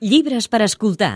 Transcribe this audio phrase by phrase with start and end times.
[0.00, 1.14] Llibres per escoltar.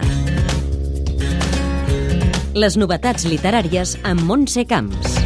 [2.56, 5.18] Les novetats literàries amb Montse Camps.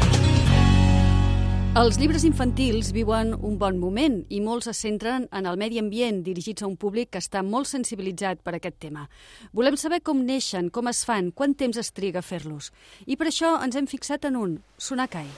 [1.78, 6.24] Els llibres infantils viuen un bon moment i molts es centren en el medi ambient
[6.26, 9.06] dirigits a un públic que està molt sensibilitzat per aquest tema.
[9.52, 12.72] Volem saber com neixen, com es fan, quant temps es triga a fer-los.
[13.06, 15.30] I per això ens hem fixat en un, Sonakai.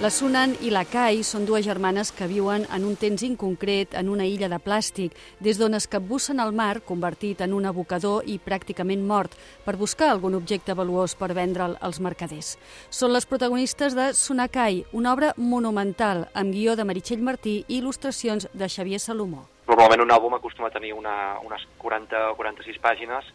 [0.00, 4.08] La Sunan i la Kai són dues germanes que viuen en un temps inconcret en
[4.08, 5.12] una illa de plàstic,
[5.44, 9.36] des d'on es capbussen al mar, convertit en un abocador i pràcticament mort,
[9.66, 12.54] per buscar algun objecte valuós per vendre'l als mercaders.
[12.88, 18.48] Són les protagonistes de Sunakai, una obra monumental, amb guió de Meritxell Martí i il·lustracions
[18.54, 19.44] de Xavier Salomó.
[19.68, 23.28] Normalment un àlbum acostuma a tenir una, unes 40 o 46 pàgines,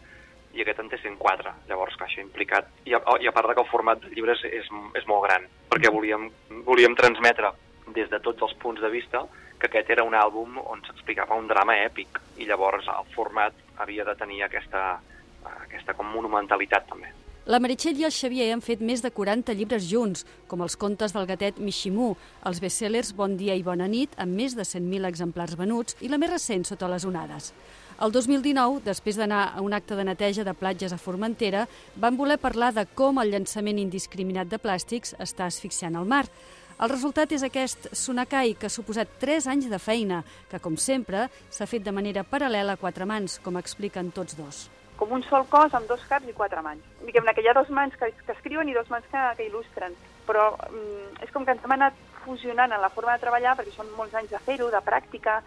[0.56, 1.52] i aquest en té 104.
[1.68, 2.70] Llavors, que això ha implicat...
[2.88, 5.26] I a, i a part de que el format del llibre és, és, és molt
[5.26, 6.30] gran, perquè volíem,
[6.68, 7.52] volíem transmetre
[7.94, 9.22] des de tots els punts de vista
[9.60, 14.04] que aquest era un àlbum on s'explicava un drama èpic i llavors el format havia
[14.04, 14.82] de tenir aquesta,
[15.54, 17.12] aquesta com monumentalitat també.
[17.46, 21.12] La Meritxell i el Xavier han fet més de 40 llibres junts, com els contes
[21.14, 22.08] del gatet Mishimu,
[22.50, 26.18] els bestsellers Bon dia i bona nit, amb més de 100.000 exemplars venuts, i la
[26.18, 27.52] més recent, Sota les onades.
[28.02, 32.40] El 2019, després d'anar a un acte de neteja de platges a Formentera, van voler
[32.42, 36.24] parlar de com el llançament indiscriminat de plàstics està asfixiant el mar.
[36.82, 41.28] El resultat és aquest Sonakai, que ha suposat 3 anys de feina, que, com sempre,
[41.46, 44.66] s'ha fet de manera paral·lela a quatre mans, com expliquen tots dos.
[44.96, 46.84] Com un sol cos amb dos caps i quatre mans.
[47.04, 49.94] Diguem-ne que hi ha dos mans que, que escriuen i dos mans que, que il·lustren,
[50.28, 53.74] però mm, és com que ens hem anat fusionant en la forma de treballar, perquè
[53.76, 55.40] són molts anys de fer-ho, de pràctica,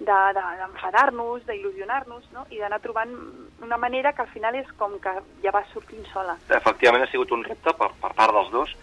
[0.00, 2.46] d'enfadar-nos, de, d'il·lusionar-nos, no?
[2.50, 3.12] i d'anar trobant
[3.62, 5.12] una manera que al final és com que
[5.44, 6.34] ja va sortint sola.
[6.50, 8.74] Efectivament ha sigut un repte per, per part dels dos,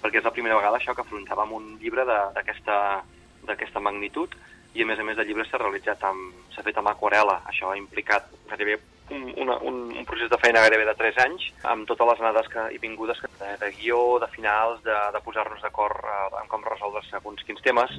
[0.00, 4.36] perquè és la primera vegada això que afrontàvem un llibre d'aquesta magnitud,
[4.74, 7.72] i a més a més el llibre s'ha realitzat amb, s'ha fet amb aquarela, això
[7.72, 8.78] ha implicat gairebé
[9.10, 12.50] un, una, un, un procés de feina gairebé de 3 anys, amb totes les anades
[12.52, 16.66] que, i vingudes de, de guió, de finals, de, de posar-nos d'acord eh, en com
[16.66, 17.96] resoldre segons quins temes.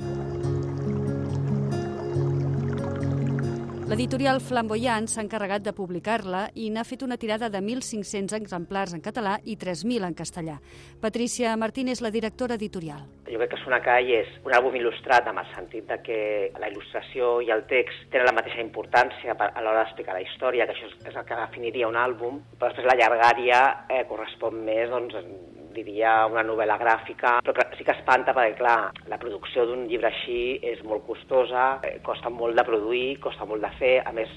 [3.91, 9.01] L'editorial Flamboyant s'ha encarregat de publicar-la i n'ha fet una tirada de 1.500 exemplars en
[9.03, 10.55] català i 3.000 en castellà.
[11.03, 13.03] Patricia Martín és la directora editorial.
[13.27, 16.19] Jo crec que Sonacai és un àlbum il·lustrat amb el sentit de que
[16.63, 20.77] la il·lustració i el text tenen la mateixa importància a l'hora d'explicar la història, que
[20.77, 25.19] això és el que definiria un àlbum, però després la llargària eh, correspon més doncs,
[25.75, 28.77] diria una novel·la gràfica, però que sí que espanta perquè, clar,
[29.11, 33.63] la producció d'un llibre així és molt costosa, eh, costa molt de produir, costa molt
[33.65, 34.29] de fer, a més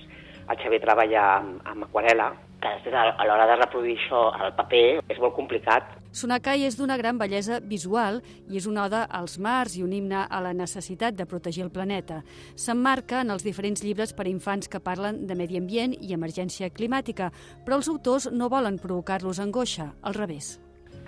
[0.48, 4.86] el Xavier treballa amb, amb aquarela, que després a l'hora de reproduir això al paper
[5.12, 5.92] és molt complicat.
[6.14, 10.24] Sonakai és d'una gran bellesa visual i és una oda als mars i un himne
[10.24, 12.22] a la necessitat de protegir el planeta.
[12.54, 16.70] S'emmarca en els diferents llibres per a infants que parlen de medi ambient i emergència
[16.70, 17.32] climàtica,
[17.66, 20.58] però els autors no volen provocar-los angoixa, al revés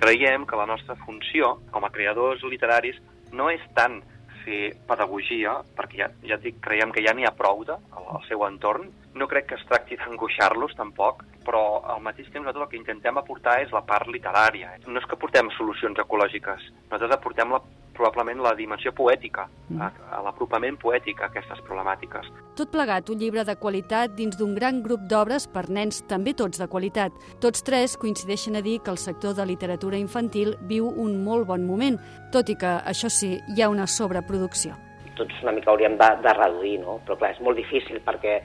[0.00, 3.00] creiem que la nostra funció com a creadors literaris
[3.32, 4.02] no és tant
[4.46, 8.44] fer pedagogia, perquè ja, ja dic, creiem que ja n'hi ha prou de, al seu
[8.46, 8.86] entorn.
[9.18, 13.18] No crec que es tracti d'angoixar-los tampoc, però al mateix temps nosaltres el que intentem
[13.18, 14.76] aportar és la part literària.
[14.86, 17.62] No és que portem solucions ecològiques, nosaltres aportem la
[17.96, 19.80] probablement la dimensió poètica, mm.
[20.12, 22.28] a l'apropament poètic a aquestes problemàtiques.
[22.56, 26.60] Tot plegat, un llibre de qualitat dins d'un gran grup d'obres per nens també tots
[26.60, 27.16] de qualitat.
[27.42, 31.66] Tots tres coincideixen a dir que el sector de literatura infantil viu un molt bon
[31.68, 31.98] moment,
[32.32, 34.76] tot i que, això sí, hi ha una sobreproducció.
[35.16, 36.98] Tots una mica hauríem de, de reduir, no?
[37.06, 38.40] però clar, és molt difícil perquè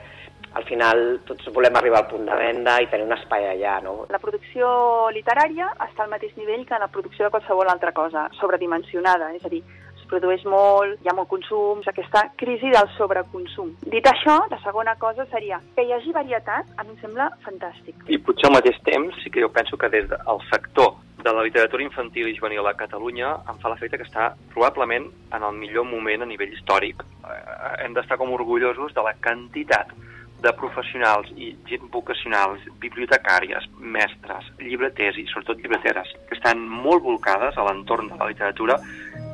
[0.53, 3.94] al final tots volem arribar al punt de venda i tenir un espai allà, no?
[4.12, 4.67] La producció
[5.16, 9.51] literària està al mateix nivell que la producció de qualsevol altra cosa, sobredimensionada, és a
[9.53, 9.61] dir,
[9.95, 13.78] es produeix molt, hi ha molt consum, aquesta crisi del sobreconsum.
[13.94, 18.03] Dit això, la segona cosa seria que hi hagi varietat, a mi em sembla fantàstic.
[18.11, 21.43] I potser al mateix temps sí que jo penso que des del sector de la
[21.46, 25.85] literatura infantil i juvenil a Catalunya em fa l'efecte que està probablement en el millor
[25.85, 27.03] moment a nivell històric.
[27.23, 29.93] Eh, hem d'estar com orgullosos de la quantitat
[30.41, 37.58] de professionals i gent vocacionals, bibliotecàries, mestres, llibreters i sobretot llibreteres, que estan molt volcades
[37.58, 38.79] a l'entorn de la literatura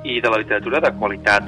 [0.04, 1.48] i de la literatura de qualitat.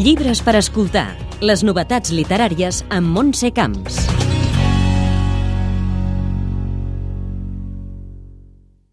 [0.00, 1.10] Llibres per escoltar.
[1.40, 4.09] Les novetats literàries amb Montse Camps.